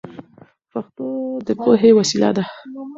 [0.71, 1.07] پښتو
[1.47, 2.43] د پوهې وسیله ده.